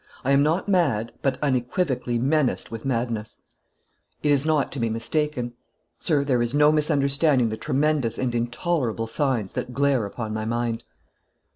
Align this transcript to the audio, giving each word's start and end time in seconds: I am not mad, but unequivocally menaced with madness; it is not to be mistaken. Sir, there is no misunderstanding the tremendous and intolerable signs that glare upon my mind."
I 0.25 0.31
am 0.31 0.41
not 0.41 0.67
mad, 0.67 1.11
but 1.21 1.37
unequivocally 1.43 2.17
menaced 2.17 2.71
with 2.71 2.85
madness; 2.85 3.43
it 4.23 4.31
is 4.31 4.47
not 4.47 4.71
to 4.71 4.79
be 4.79 4.89
mistaken. 4.89 5.53
Sir, 5.99 6.23
there 6.23 6.41
is 6.41 6.55
no 6.55 6.71
misunderstanding 6.71 7.49
the 7.49 7.55
tremendous 7.55 8.17
and 8.17 8.33
intolerable 8.33 9.05
signs 9.05 9.53
that 9.53 9.73
glare 9.73 10.05
upon 10.07 10.33
my 10.33 10.43
mind." 10.43 10.83